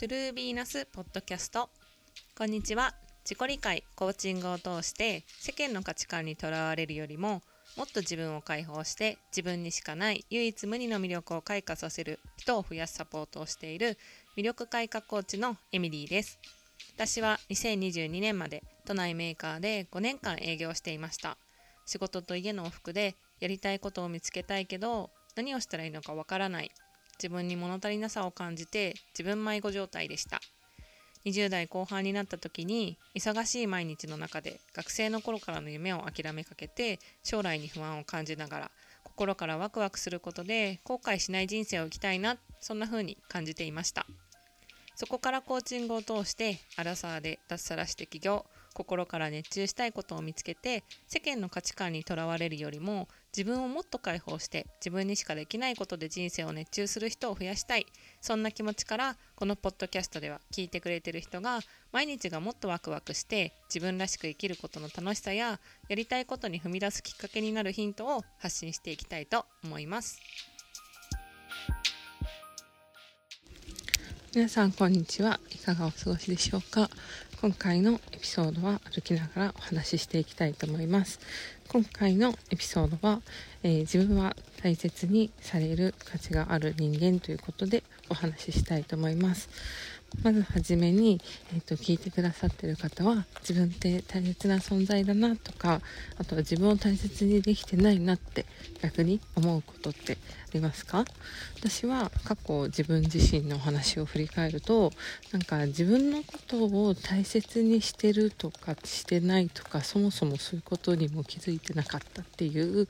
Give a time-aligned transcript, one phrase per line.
[0.00, 1.68] トゥルービーナスポッドキャスト
[2.34, 2.94] こんにちは。
[3.22, 7.42] 自己理解コーチングを通して世間の価値観にとらわれるよりも
[7.76, 13.98] もっと自分を解放して自分にしかない唯一無二の魅力を開花させる人を増やすサポートをしている
[14.38, 16.38] 魅力開花コーチのエミリーです。
[16.96, 21.36] 私は2022年まで都内メーカーで5年間営業していました。
[21.84, 26.70] 仕事と家の往復でやりたいことを見つけたいけど何をしたらいいのかわからない
[27.22, 30.40] 自分に物足りなさを感じて自分迷子状態でした。
[31.26, 38.70] 20代後半になった時に忙しい毎日の中で学生の頃からの夢を諦めかけて将来に不安を感じながら
[39.04, 44.06] 心からワクワクすることで後悔しない人生を生きたいなそんな風に感じていました。
[44.94, 48.44] そこからコーチングを通してアラサーで脱サラして起業。
[48.74, 57.86] 心から熱中したいことを見つけて世間の価値観にとらわれるよりも自分をもっと解放して自分にしかできないことで人生を熱中する人を増やしたい
[58.20, 61.60] そんな気持ちからこのポッドキャストでは聞いてくれてる人が
[61.92, 70.20] 毎日がもっとワクワクして自分らしく生きることの楽しさややりたいことに踏み出すきっかけになるヒントを発信していきたいと思います。
[74.32, 75.40] 皆さんこんにちは。
[75.50, 76.88] いかがお過ごしでしょうか？
[77.40, 81.18] 今回のエピソードは歩きながらお話ししていきたいと思います。
[81.72, 83.20] 今回のエピソードは、
[83.62, 89.48] えー、自分は大切にされる価値がある人間ということでお話ししたいと思います。
[90.24, 91.20] まずはじめに、
[91.54, 95.80] えーと、聞いてくださってる方は自分って大切な存在だなとか
[96.18, 98.44] あとは自分を大切にできてないなって
[98.82, 100.16] 逆に思うことってあ
[100.52, 101.04] りますか？
[101.60, 104.90] 私は過去自分自身の話を振り返ると
[105.30, 112.88] なんか自分のことを大切にしてるとかしてないとかそもそもそういうことにも気づいてなかったっていう、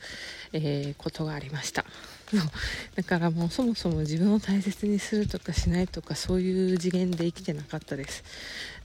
[0.52, 1.84] えー、ことがありました。
[2.94, 8.22] だからもうそもそも自分を大切にするとかしないとかそういう次元で生きてなかったです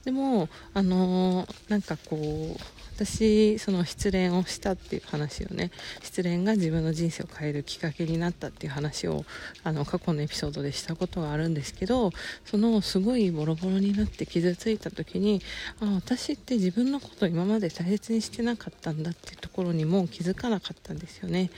[0.06, 9.24] でもあのー、なんかこう私その失恋をしたっていう話をね失恋が自分の人生を変えるきっかけになったっていう話を
[9.64, 12.12] あの過去のエピソードでしたことがあるんですけど
[12.44, 15.42] そのすごいボロボロになって傷ついた時に
[15.80, 21.50] あ私って自分のことを今まで大切にしてなかったんだっていうところにも気づかなかったんですよね。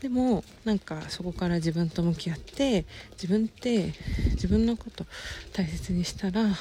[0.00, 3.92] でもなんかそこから自分と向き合って自分って
[4.32, 5.04] 自分のこと
[5.52, 6.54] 大切にしたらなん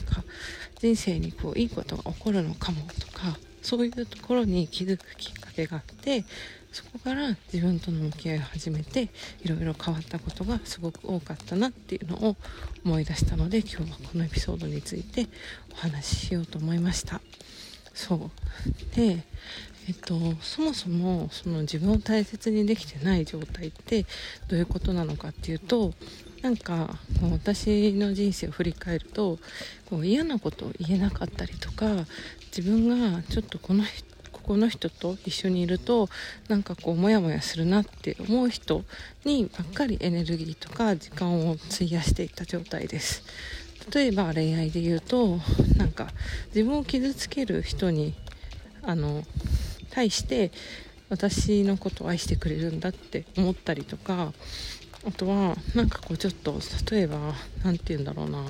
[0.00, 0.24] か
[0.80, 6.24] 人生にこういいことが起こるのかもとかそういうところに気づくきっかけがあって
[6.72, 9.08] そこから自分との向き合いを始めて
[9.42, 12.36] いろいろ変わったことがすごく多かったなっていうのを
[12.84, 15.26] 思い出したので今日はこのエピソードについて
[15.72, 17.20] お話ししようと思いました。
[17.94, 18.30] そう。
[18.96, 19.24] で
[19.88, 24.04] えっと、そもそもその自分を大切にできてない状態って
[24.46, 25.94] どういうことなのかっていうと
[26.42, 29.38] なんかこう私の人生を振り返ると
[29.86, 31.86] こう嫌なことを言えなかったりとか
[32.56, 34.09] 自分がちょっとこの人
[34.40, 36.08] この人と一緒にいると
[36.48, 38.82] なんかこうモヤモヤするなって思う人
[39.24, 43.22] にばっかりエネルギーとか時間を費やしていた状態です。
[43.94, 45.38] 例えば恋愛で言うと
[45.76, 46.08] なんか
[46.48, 48.14] 自分を傷つける人に
[48.82, 49.22] あの
[49.90, 50.52] 対して
[51.08, 54.32] 私のことを愛してくれるんだって思ったりとか
[55.06, 57.18] あとはなんかこうちょっと例えば
[57.64, 58.44] 何て言うんだろうな。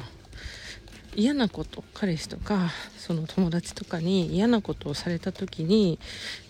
[1.16, 5.98] 嫌なこと彼氏とかその友達とかに嫌なことをされた時に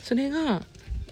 [0.02, 0.62] それが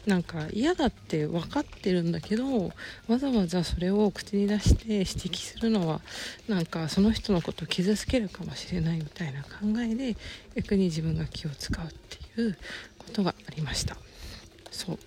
[0.07, 2.73] なんか嫌だって分かってるんだけど
[3.09, 6.01] わざわざそれを口に出して指摘するのは
[6.49, 9.49] なんかその人のことを傷つけるかもしれないみたいな考
[9.81, 10.17] えで
[10.57, 11.89] 逆に自分が気を使うっ
[12.35, 12.57] ていう
[12.99, 13.97] ことがありました。
[14.71, 14.99] そう。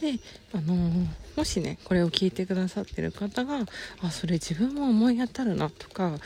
[0.00, 0.20] で
[0.52, 1.06] あのー、
[1.36, 3.60] もしねこれを聞いてくださってる方が
[4.02, 6.18] あそれ自分も思い当たるなとか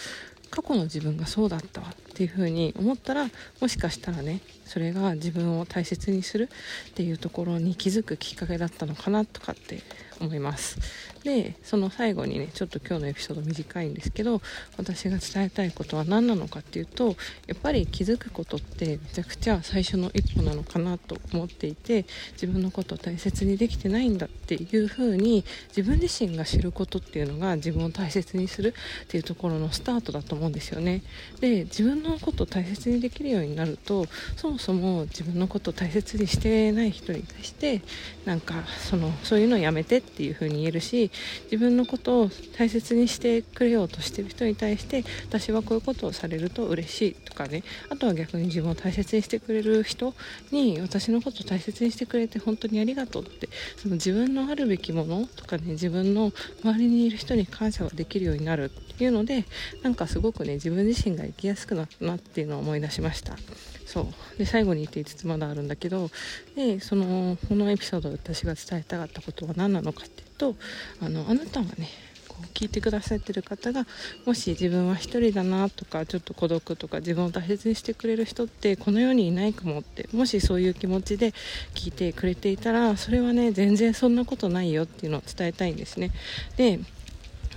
[0.50, 3.30] 過去の自分がそうだったわっていうふうに思ったら
[3.60, 6.48] もしかしたらねそれが自分を大切にする
[6.90, 9.82] っていうところに気づくきっかけだったのかなとかって
[10.20, 10.78] 思います。
[11.24, 14.40] でその最後にねちょっと今日のエピソード短いんですけど
[14.76, 17.16] 私が伝えたいことは何なのかっていうと
[17.46, 25.44] やっぱり気づくことってめちゃくちゃ最初の一歩なのかなと思っていて自分のことを大切にできてないんだっていうふうに
[25.76, 28.74] 自分自身が知ることっていうのが自分を大切にする
[29.04, 31.02] っていうところのスタートだと思うんですよね。
[31.40, 34.06] で自分ののことを大切にできるようになると
[34.36, 37.82] そもそも自分のことを大切にしてない人に対して
[38.24, 41.10] なんかそのそういうのやめてっていう風に言えるし
[41.44, 50.14] 自分のことを大切にしてくれようとしてる人に対して私はこういうことをされると嬉しいとかねあとは逆に自分を大切にしてくれる人
[50.50, 56.32] に私のことを大切にしてくれて本当にありがとうってその自分のあるべきものとかね自分の
[56.62, 59.44] 周りにいる人に感謝ができるようになるっていうので
[59.82, 63.36] なんかすごくね自分自身が生きやすくなってたなっていうのを思い出しました。
[63.86, 64.38] そう。
[64.38, 66.10] で最後に言って5つまだあるんだけど
[66.54, 70.54] でそのこのエピソードで私が伝えたかったことは何なのかっていうと
[71.00, 71.88] あのあなたがね
[72.28, 73.86] こう聞いてくださってる方が
[74.26, 81.32] もし自分は一人だなとかちょっと孤独とか自分を大切にしてくれる人ってこの世にいないかもってもしそういう気持ちで
[81.74, 86.10] 聞いてくれていたらそれはね全然そんなことないよっていうのを伝えたいんですね。
[86.56, 86.78] で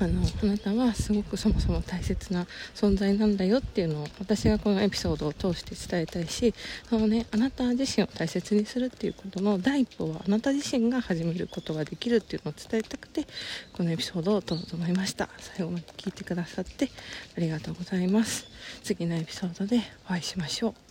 [0.03, 6.53] あのあなたはすごくそもそも大切な存在なんだよっていうのを私がこのエピソードを通して伝えたいし
[6.89, 13.27] そのねあなた自身を大切にするっていうことの第一歩はあなた自身が始めることができるっていうのを伝えたくて
[13.74, 15.30] このエピソードを撮ろうと思いました。
[15.38, 16.89] 最後まで聞いてくださって
[17.38, 18.48] ありがとうございます。
[18.83, 20.91] 次のエピソードでお会いしましょう。